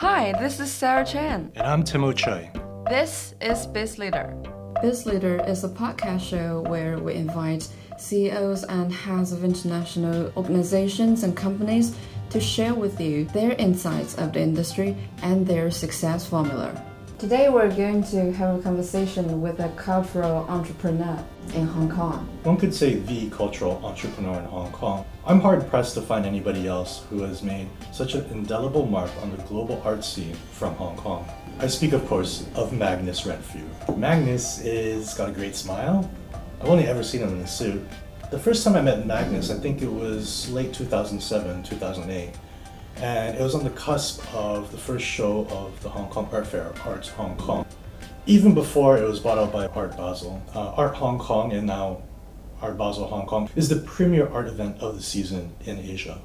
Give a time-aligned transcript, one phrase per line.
[0.00, 1.52] Hi, this is Sarah Chan.
[1.56, 2.50] And I'm Timo Choi.
[2.88, 4.34] This is Biz Leader.
[4.80, 11.22] Biz Leader is a podcast show where we invite CEOs and heads of international organizations
[11.22, 11.94] and companies
[12.30, 16.72] to share with you their insights of the industry and their success formula.
[17.20, 21.22] Today we're going to have a conversation with a cultural entrepreneur
[21.54, 22.26] in Hong Kong.
[22.44, 25.04] One could say the cultural entrepreneur in Hong Kong.
[25.26, 29.36] I'm hard pressed to find anybody else who has made such an indelible mark on
[29.36, 31.28] the global art scene from Hong Kong.
[31.58, 33.68] I speak, of course, of Magnus Renfrew.
[33.98, 36.10] Magnus is got a great smile.
[36.62, 37.86] I've only ever seen him in a suit.
[38.30, 42.30] The first time I met Magnus, I think it was late 2007, 2008
[43.00, 46.46] and it was on the cusp of the first show of the Hong Kong Art
[46.46, 47.64] Fair, Arts Hong Kong.
[48.26, 52.02] Even before it was bought out by Art Basel, uh, Art Hong Kong and now
[52.60, 56.20] Art Basel Hong Kong is the premier art event of the season in Asia.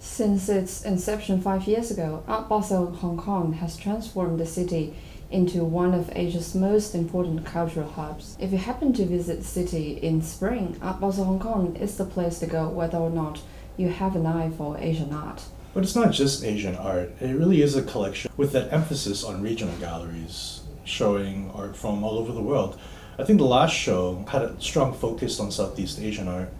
[0.00, 4.94] Since its inception five years ago, Art Basel Hong Kong has transformed the city
[5.30, 8.36] into one of Asia's most important cultural hubs.
[8.38, 12.04] If you happen to visit the city in spring, Art Basel Hong Kong is the
[12.04, 13.40] place to go whether or not
[13.76, 15.42] you have an eye for Asian art.
[15.78, 19.42] But it's not just Asian art, it really is a collection with that emphasis on
[19.42, 22.76] regional galleries, showing art from all over the world.
[23.16, 26.52] I think the last show had a strong focus on Southeast Asian art,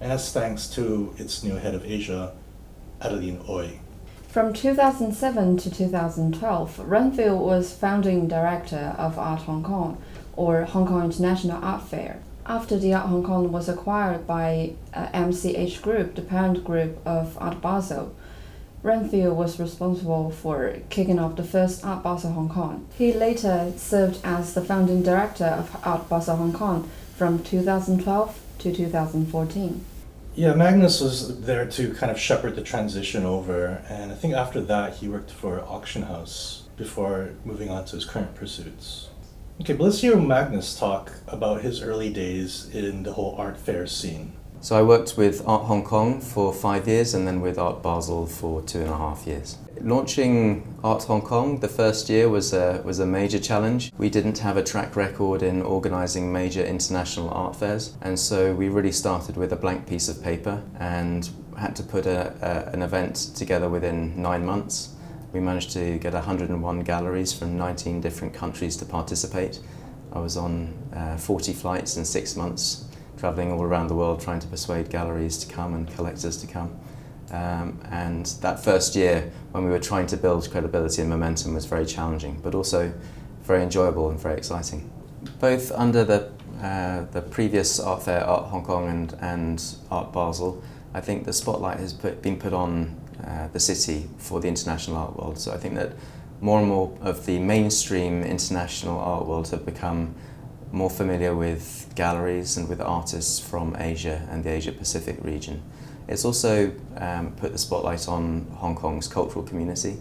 [0.00, 2.32] and that's thanks to its new head of Asia,
[3.00, 3.80] Adeline Ooi.
[4.28, 10.00] From 2007 to 2012, Renfrew was founding director of Art Hong Kong,
[10.36, 12.22] or Hong Kong International Art Fair.
[12.46, 17.36] After the Art Hong Kong was acquired by uh, MCH Group, the parent group of
[17.40, 18.14] Art Basel,
[18.82, 22.86] Renfrew was responsible for kicking off the first Art Basel Hong Kong.
[22.96, 28.74] He later served as the founding director of Art Basel Hong Kong from 2012 to
[28.74, 29.84] 2014.
[30.34, 34.62] Yeah, Magnus was there to kind of shepherd the transition over, and I think after
[34.62, 39.10] that he worked for Auction House before moving on to his current pursuits.
[39.60, 43.86] Okay, but let's hear Magnus talk about his early days in the whole art fair
[43.86, 44.32] scene.
[44.62, 48.26] So I worked with Art Hong Kong for five years and then with Art Basel
[48.26, 49.56] for two and a half years.
[49.80, 53.90] Launching Art Hong Kong the first year was a, was a major challenge.
[53.96, 58.68] We didn't have a track record in organising major international art fairs and so we
[58.68, 62.82] really started with a blank piece of paper and had to put a, a, an
[62.82, 64.94] event together within nine months.
[65.32, 69.58] We managed to get 101 galleries from 19 different countries to participate.
[70.12, 72.89] I was on uh, 40 flights in six months
[73.20, 76.74] travelling all around the world trying to persuade galleries to come and collectors to come.
[77.30, 81.66] Um, and that first year, when we were trying to build credibility and momentum, was
[81.66, 82.92] very challenging, but also
[83.42, 84.90] very enjoyable and very exciting.
[85.38, 86.32] Both under the,
[86.62, 90.62] uh, the previous art fair, Art Hong Kong and, and Art Basel,
[90.94, 94.96] I think the spotlight has put, been put on uh, the city for the international
[94.96, 95.38] art world.
[95.38, 95.92] So I think that
[96.40, 100.14] more and more of the mainstream international art world have become
[100.72, 105.62] more familiar with galleries and with artists from Asia and the Asia Pacific region.
[106.08, 109.96] It's also um, put the spotlight on Hong Kong's cultural community,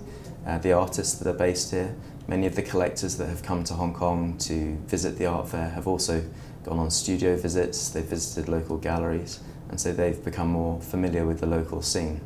[0.46, 1.96] uh, the artists that are based here.
[2.28, 5.70] Many of the collectors that have come to Hong Kong to visit the art fair
[5.70, 6.24] have also
[6.64, 11.40] gone on studio visits, they've visited local galleries, and so they've become more familiar with
[11.40, 12.22] the local scene.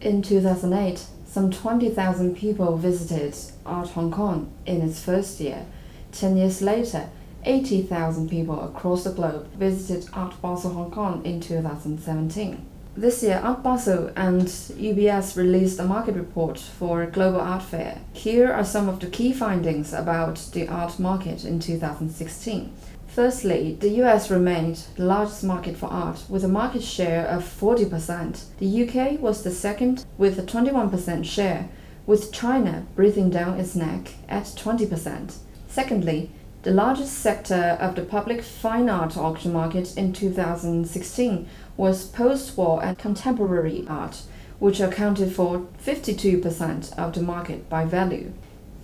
[0.00, 5.64] In 2008, some 20,000 people visited Art Hong Kong in its first year.
[6.10, 7.08] Ten years later,
[7.44, 12.66] 80,000 people across the globe visited Art Basel Hong Kong in 2017.
[12.94, 17.98] This year, Art Basel and UBS released a market report for Global Art Fair.
[18.12, 22.72] Here are some of the key findings about the art market in 2016.
[23.06, 28.44] Firstly, the US remained the largest market for art with a market share of 40%.
[28.58, 31.68] The UK was the second with a 21% share,
[32.06, 35.34] with China breathing down its neck at 20%.
[35.66, 36.30] Secondly,
[36.62, 42.84] the largest sector of the public fine art auction market in 2016 was post war
[42.84, 44.22] and contemporary art,
[44.60, 48.32] which accounted for 52% of the market by value.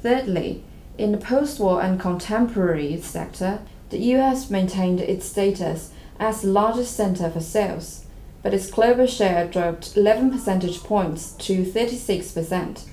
[0.03, 0.65] Thirdly,
[0.97, 3.61] in the post war and contemporary sector,
[3.91, 8.05] the US maintained its status as the largest center for sales,
[8.43, 12.87] but its global share dropped 11 percentage points to 36%,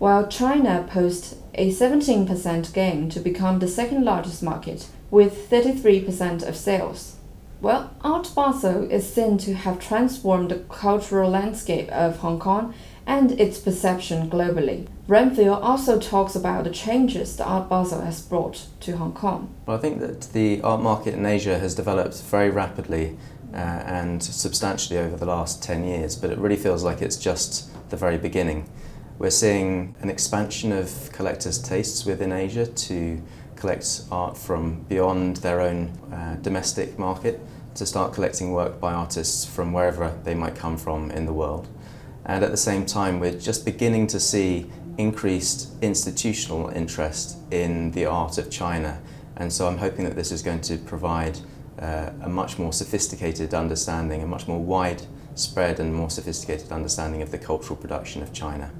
[0.00, 6.56] while China posted a 17% gain to become the second largest market, with 33% of
[6.56, 7.16] sales.
[7.60, 12.74] Well, Art Basel is seen to have transformed the cultural landscape of Hong Kong
[13.06, 14.88] and its perception globally.
[15.06, 19.52] Renfrew also talks about the changes that Art Basel has brought to Hong Kong.
[19.66, 23.16] Well, I think that the art market in Asia has developed very rapidly
[23.52, 27.70] uh, and substantially over the last 10 years, but it really feels like it's just
[27.90, 28.68] the very beginning.
[29.18, 33.22] We're seeing an expansion of collectors' tastes within Asia to
[33.56, 37.38] collect art from beyond their own uh, domestic market
[37.74, 41.68] to start collecting work by artists from wherever they might come from in the world.
[42.24, 48.06] And at the same time, we're just beginning to see increased institutional interest in the
[48.06, 49.00] art of China.
[49.36, 51.38] And so I'm hoping that this is going to provide
[51.78, 57.30] uh, a much more sophisticated understanding, a much more widespread and more sophisticated understanding of
[57.30, 58.70] the cultural production of China.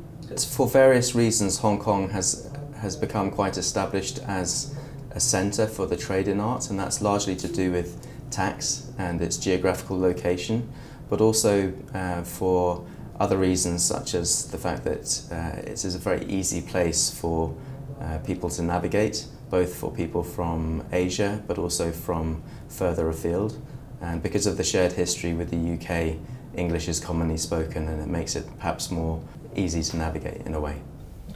[0.40, 2.50] For various reasons, Hong Kong has,
[2.80, 4.74] has become quite established as
[5.10, 9.20] a centre for the trade in art, and that's largely to do with tax and
[9.20, 10.70] its geographical location,
[11.10, 12.84] but also uh, for
[13.20, 17.54] other reasons such as the fact that uh, it is a very easy place for
[18.00, 23.60] uh, people to navigate, both for people from Asia but also from further afield.
[24.00, 26.16] And because of the shared history with the UK,
[26.56, 29.22] English is commonly spoken and it makes it perhaps more
[29.56, 30.80] easy to navigate in a way.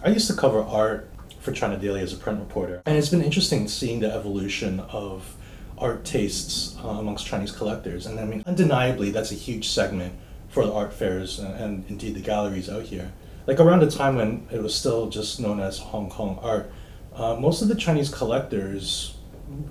[0.02, 1.10] I used to cover art
[1.40, 5.36] for China Daily as a print reporter, and it's been interesting seeing the evolution of
[5.78, 8.06] art tastes uh, amongst Chinese collectors.
[8.06, 10.14] And I mean, undeniably, that's a huge segment
[10.48, 13.12] for the art fairs and, and, indeed the galleries out here.
[13.46, 16.72] Like around the time when it was still just known as Hong Kong art,
[17.14, 19.16] uh, most of the Chinese collectors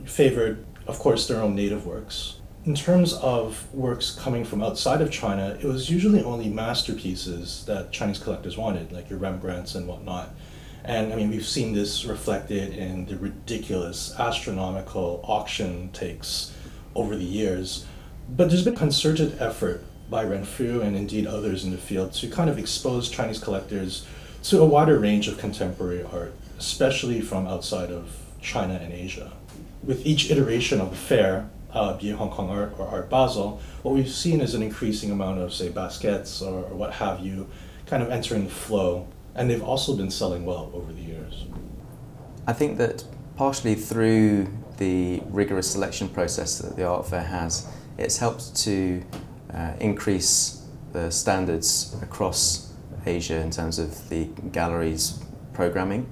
[0.06, 2.40] favored, of course, their own native works.
[2.66, 7.92] In terms of works coming from outside of China, it was usually only masterpieces that
[7.92, 10.34] Chinese collectors wanted, like your Rembrandts and whatnot.
[10.84, 16.56] And I mean, we've seen this reflected in the ridiculous astronomical auction takes
[16.96, 17.86] over the years.
[18.28, 22.50] But there's been concerted effort by Renfrew and indeed others in the field to kind
[22.50, 24.08] of expose Chinese collectors
[24.42, 29.34] to a wider range of contemporary art, especially from outside of China and Asia.
[29.84, 33.62] With each iteration of the fair, uh, be it Hong Kong Art or Art Basel,
[33.84, 37.48] what we've seen is an increasing amount of, say, Basquiats or, or what have you,
[37.86, 41.46] kind of entering the flow and they've also been selling well over the years.
[42.48, 43.04] I think that
[43.36, 47.68] partially through the rigorous selection process that the art fair has,
[47.98, 49.04] it's helped to
[49.54, 52.74] uh, increase the standards across
[53.06, 55.20] Asia in terms of the galleries
[55.54, 56.08] programming.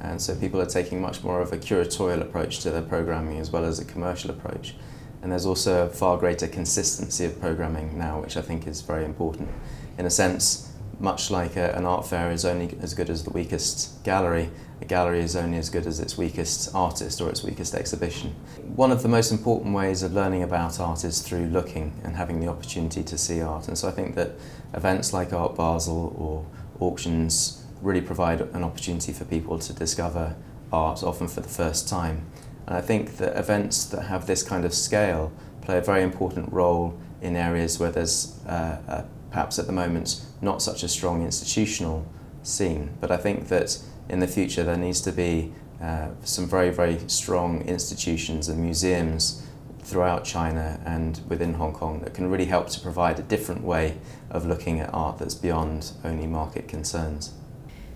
[0.00, 3.50] And so people are taking much more of a curatorial approach to their programming as
[3.50, 4.74] well as a commercial approach.
[5.22, 9.04] And there's also a far greater consistency of programming now, which I think is very
[9.04, 9.48] important.
[9.96, 13.30] In a sense, much like a, an art fair is only as good as the
[13.30, 17.74] weakest gallery, a gallery is only as good as its weakest artist or its weakest
[17.74, 18.34] exhibition.
[18.74, 22.40] One of the most important ways of learning about art is through looking and having
[22.40, 23.68] the opportunity to see art.
[23.68, 24.32] And so I think that
[24.74, 26.46] events like Art Basel or
[26.84, 30.34] auctions really provide an opportunity for people to discover
[30.72, 32.26] art, often for the first time.
[32.66, 35.32] And I think that events that have this kind of scale
[35.62, 40.24] play a very important role in areas where there's uh, a perhaps at the moment
[40.40, 42.06] not such a strong institutional
[42.42, 42.90] scene.
[43.00, 43.78] But I think that
[44.08, 49.44] in the future there needs to be uh, some very, very strong institutions and museums
[49.80, 53.96] throughout China and within Hong Kong that can really help to provide a different way
[54.30, 57.32] of looking at art that's beyond only market concerns.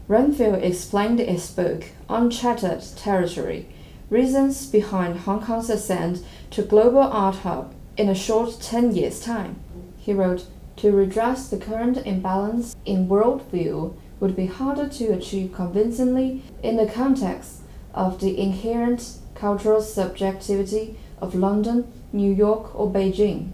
[0.09, 3.69] Renfrew explained in his book, Uncharted Territory,
[4.09, 9.57] reasons behind Hong Kong's ascent to global art hub in a short 10 years' time.
[9.99, 16.43] He wrote, to redress the current imbalance in worldview would be harder to achieve convincingly
[16.63, 17.63] in the context
[17.95, 23.53] of the inherent cultural subjectivity of London, New York, or Beijing.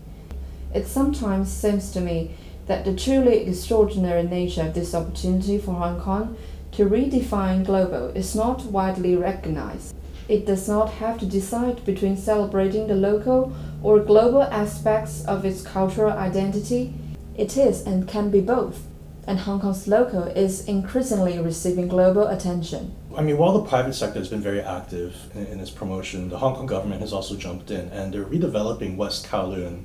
[0.74, 2.34] It sometimes seems to me
[2.66, 6.36] that the truly extraordinary nature of this opportunity for Hong Kong
[6.72, 9.94] to redefine global is not widely recognized.
[10.32, 15.60] It does not have to decide between celebrating the local or global aspects of its
[15.60, 16.94] cultural identity
[17.36, 18.86] it is and can be both,
[19.26, 22.94] and Hong Kong's local is increasingly receiving global attention.
[23.14, 26.38] I mean, while the private sector has been very active in, in its promotion, the
[26.38, 29.84] Hong Kong government has also jumped in and they're redeveloping West Kowloon,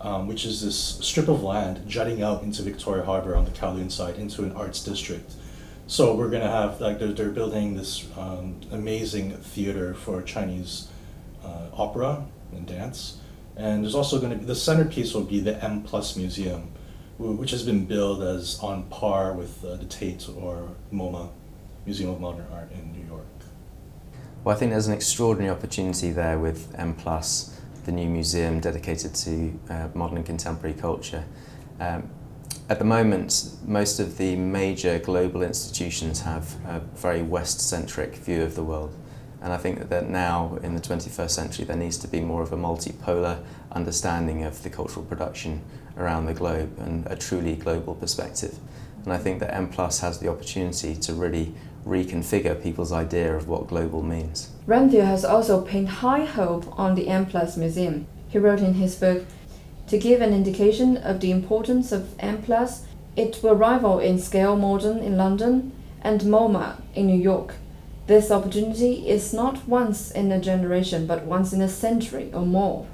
[0.00, 3.90] um, which is this strip of land jutting out into Victoria Harbour on the Kowloon
[3.90, 5.32] side into an arts district.
[5.86, 10.88] So we're gonna have like they're, they're building this um, amazing theater for Chinese
[11.44, 13.18] uh, opera and dance,
[13.56, 16.72] and there's also going to be the centerpiece will be the M Plus Museum,
[17.18, 21.30] which has been billed as on par with uh, the Tate or MoMA,
[21.84, 23.26] Museum of Modern Art in New York.
[24.44, 29.14] Well, I think there's an extraordinary opportunity there with M Plus, the new museum dedicated
[29.14, 31.24] to uh, modern and contemporary culture.
[31.80, 32.10] Um,
[32.72, 38.54] at the moment, most of the major global institutions have a very West-centric view of
[38.54, 38.96] the world.
[39.42, 42.50] And I think that now, in the 21st century, there needs to be more of
[42.50, 45.60] a multipolar understanding of the cultural production
[45.98, 48.58] around the globe and a truly global perspective.
[49.04, 51.52] And I think that M Plus has the opportunity to really
[51.86, 54.50] reconfigure people's idea of what global means.
[54.66, 58.06] Renfrew has also pinned high hope on the M Plus Museum.
[58.28, 59.26] He wrote in his book,
[59.92, 62.42] to give an indication of the importance of M
[63.14, 65.70] it will rival in scale Modern in London
[66.00, 67.56] and MoMA in New York.
[68.06, 72.86] This opportunity is not once in a generation, but once in a century or more.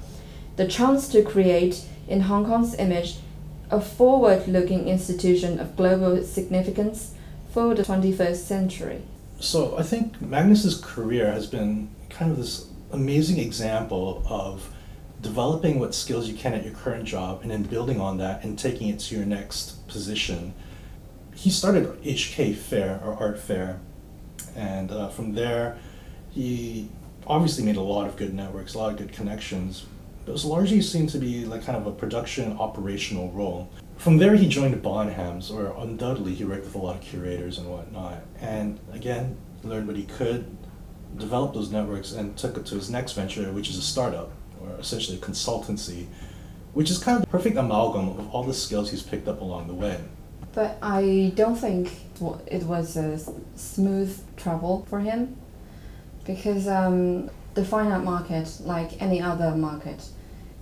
[0.57, 3.19] The chance to create, in Hong Kong's image,
[3.71, 7.13] a forward looking institution of global significance
[7.49, 9.03] for the 21st century.
[9.39, 14.69] So I think Magnus's career has been kind of this amazing example of
[15.21, 18.57] developing what skills you can at your current job and then building on that and
[18.57, 20.53] taking it to your next position.
[21.35, 23.79] He started HK Fair or Art Fair,
[24.55, 25.77] and uh, from there,
[26.31, 26.89] he
[27.27, 29.85] obviously made a lot of good networks, a lot of good connections.
[30.25, 33.69] But it was largely seemed to be like kind of a production operational role.
[33.97, 37.69] From there, he joined Bonhams, or undoubtedly he worked with a lot of curators and
[37.69, 38.21] whatnot.
[38.39, 40.45] And again, learned what he could,
[41.17, 44.79] developed those networks, and took it to his next venture, which is a startup, or
[44.79, 46.07] essentially consultancy,
[46.73, 49.67] which is kind of the perfect amalgam of all the skills he's picked up along
[49.67, 49.99] the way.
[50.53, 51.91] But I don't think
[52.47, 53.19] it was a
[53.55, 55.37] smooth travel for him
[56.25, 60.03] because um, the art market, like any other market,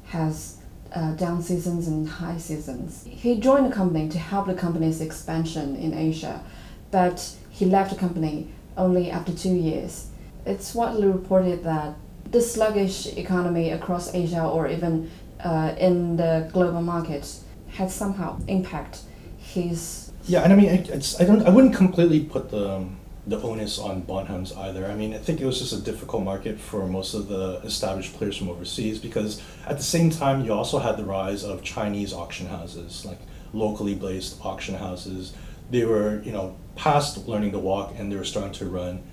[0.06, 0.58] has
[0.94, 3.06] uh, down seasons and high seasons.
[3.06, 6.44] He joined the company to help the company's expansion in Asia,
[6.92, 10.08] but he left the company only after two years.
[10.46, 11.96] It's widely reported that
[12.32, 15.10] the sluggish economy across Asia or even
[15.44, 17.28] uh, in the global market
[17.70, 19.02] had somehow impact
[19.38, 20.12] his.
[20.26, 22.86] Yeah, and I mean, I don't I wouldn't completely put the
[23.28, 24.86] the onus on Bonhams either.
[24.86, 28.14] I mean, I think it was just a difficult market for most of the established
[28.14, 32.14] players from overseas because at the same time you also had the rise of Chinese
[32.14, 33.20] auction houses, like
[33.54, 35.34] locally based auction houses.
[35.70, 39.04] They were, you know, past learning to walk and they were starting to run,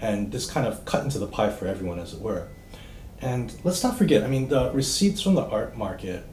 [0.00, 2.48] and this kind of cut into the pie for everyone, as it were.
[3.20, 6.24] And let's not forget, I mean, the receipts from the art market,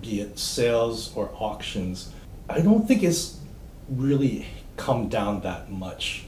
[0.00, 2.12] be it sales or auctions,
[2.48, 3.38] I don't think it's
[3.88, 4.46] really
[4.76, 6.26] come down that much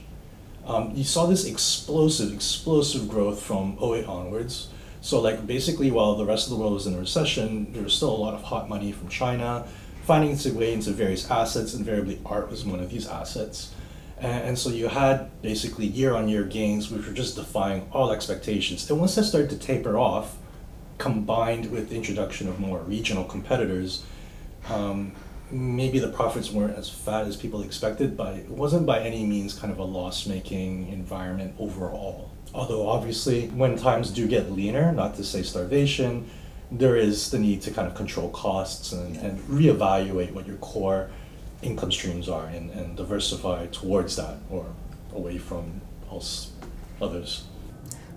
[0.69, 4.69] um, you saw this explosive, explosive growth from 08 onwards.
[5.01, 7.93] So like basically while the rest of the world was in a recession, there was
[7.93, 9.65] still a lot of hot money from China
[10.03, 11.73] finding its way into various assets.
[11.73, 13.73] Invariably, art was one of these assets.
[14.21, 18.89] And, so you had basically year-on-year gains, which were just defying all expectations.
[18.89, 20.35] And once that started to taper off,
[20.97, 24.03] combined with the introduction of more regional competitors,
[24.69, 25.13] um,
[25.51, 29.57] maybe the profits weren't as fat as people expected, but it wasn't by any means
[29.57, 32.31] kind of a loss making environment overall.
[32.53, 36.29] Although, obviously, when times do get leaner, not to say starvation,
[36.71, 41.09] there is the need to kind of control costs and, and reevaluate what your core
[41.61, 44.65] income streams are and, and diversify towards that or
[45.13, 46.51] away from else,
[47.01, 47.45] others.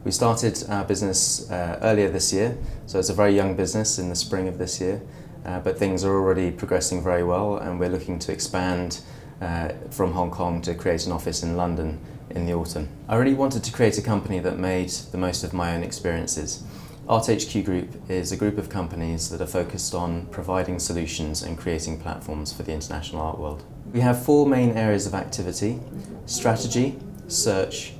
[0.04, 4.08] We started our business uh, earlier this year, so it's a very young business in
[4.08, 5.02] the spring of this year.
[5.44, 9.00] Uh, but things are already progressing very well and we're looking to expand
[9.40, 11.99] uh, from Hong Kong to create an office in London
[12.30, 12.88] in the autumn.
[13.08, 16.62] I really wanted to create a company that made the most of my own experiences.
[17.09, 22.00] ArtHQ Group is a group of companies that are focused on providing solutions and creating
[22.00, 23.64] platforms for the international art world.
[23.92, 25.80] We have four main areas of activity,
[26.26, 27.94] strategy, search,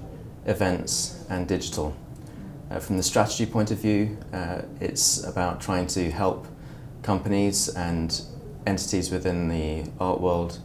[0.47, 1.97] events and digital.
[2.71, 6.47] Uh, from the strategy point of view, uh, it's about trying to help
[7.03, 8.23] companies and
[8.67, 10.61] entities within the art world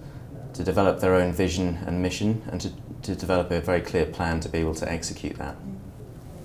[0.54, 4.40] to develop their own vision and mission and to, to develop a very clear plan
[4.42, 5.56] to be able to execute that.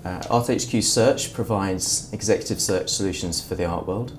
[0.03, 4.17] Uh, ArtHQ Search provides executive search solutions for the art world.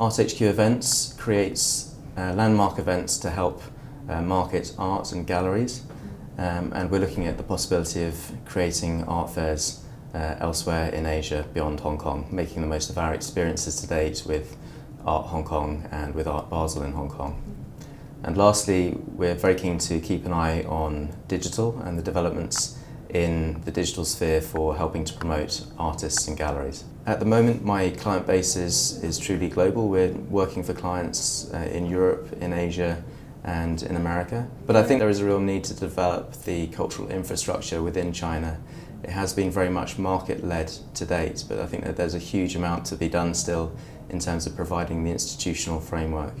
[0.00, 3.62] ArtHQ Events creates uh, landmark events to help
[4.08, 5.82] uh, market art and galleries
[6.38, 9.84] um, and we're looking at the possibility of creating art fairs
[10.14, 14.24] uh, elsewhere in Asia beyond Hong Kong, making the most of our experiences to date
[14.26, 14.56] with
[15.04, 17.40] Art Hong Kong and with Art Basel in Hong Kong.
[18.22, 22.78] And lastly, we're very keen to keep an eye on digital and the developments
[23.12, 26.84] in the digital sphere for helping to promote artists and galleries.
[27.04, 29.88] At the moment, my client base is, is truly global.
[29.88, 33.02] We're working for clients uh, in Europe, in Asia,
[33.44, 34.48] and in America.
[34.66, 38.60] But I think there is a real need to develop the cultural infrastructure within China.
[39.02, 42.54] It has been very much market-led to date, but I think that there's a huge
[42.54, 43.76] amount to be done still
[44.08, 46.34] in terms of providing the institutional framework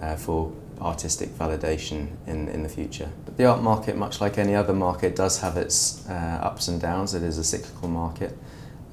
[0.00, 3.10] uh, for artistic validation in, in the future.
[3.24, 6.80] But the art market, much like any other market, does have its uh, ups and
[6.80, 7.14] downs.
[7.14, 8.36] It is a cyclical market.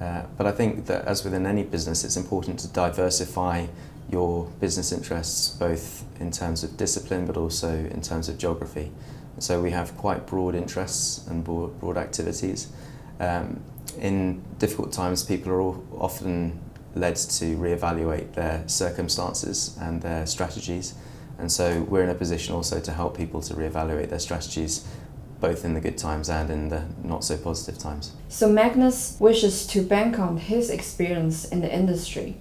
[0.00, 3.66] Uh, but I think that as within any business, it's important to diversify
[4.10, 8.90] your business interests both in terms of discipline but also in terms of geography.
[9.38, 12.68] So we have quite broad interests and broad, broad activities.
[13.20, 13.62] Um,
[13.98, 16.60] in difficult times, people are often
[16.94, 20.94] led to reevaluate their circumstances and their strategies.
[21.38, 24.86] And so we're in a position also to help people to reevaluate their strategies
[25.40, 28.12] both in the good times and in the not so positive times.
[28.28, 32.36] So Magnus wishes to bank on his experience in the industry.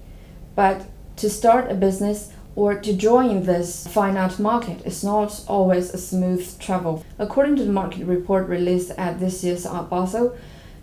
[0.55, 0.85] But
[1.17, 5.97] to start a business or to join this fine art market is not always a
[5.97, 7.03] smooth travel.
[7.17, 10.35] According to the market report released at this year's Art Basel,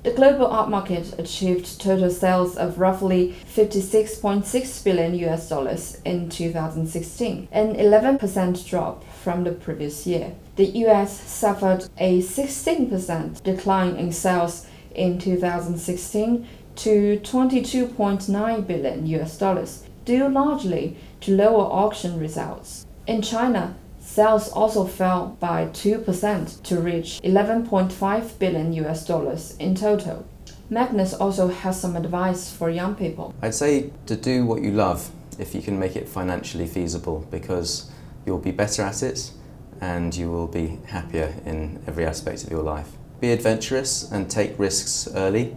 [0.09, 7.47] the global art market achieved total sales of roughly 56.6 billion US dollars in 2016,
[7.53, 10.33] an 11% drop from the previous year.
[10.57, 19.85] The US suffered a 16% decline in sales in 2016 to 22.9 billion US dollars,
[20.07, 22.87] due largely to lower auction results.
[23.07, 23.77] In China,
[24.19, 30.27] Sales also fell by 2% to reach 11.5 billion US dollars in total.
[30.69, 33.33] Magnus also has some advice for young people.
[33.41, 35.09] I'd say to do what you love
[35.39, 37.93] if you can make it financially feasible because
[38.27, 39.31] you'll be better at it
[39.81, 42.91] and you will be happier in every aspect of your life.
[43.21, 45.57] Be adventurous and take risks early.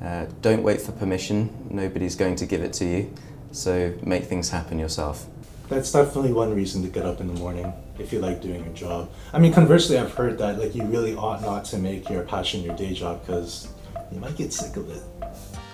[0.00, 3.12] Uh, don't wait for permission, nobody's going to give it to you,
[3.50, 5.26] so make things happen yourself
[5.68, 8.74] that's definitely one reason to get up in the morning if you like doing your
[8.74, 9.10] job.
[9.32, 12.62] I mean, conversely, I've heard that like you really ought not to make your passion
[12.62, 13.68] your day job because
[14.12, 15.02] you might get sick of it.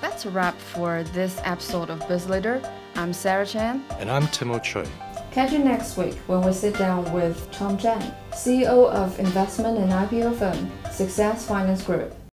[0.00, 2.70] That's a wrap for this episode of BizLeader.
[2.96, 3.84] I'm Sarah Chan.
[3.98, 4.86] And I'm Timo Choi.
[5.30, 9.90] Catch you next week when we sit down with Tom Zhang, CEO of investment and
[9.90, 12.14] IPO firm Success Finance Group.